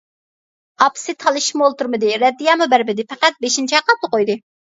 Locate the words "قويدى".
4.17-4.41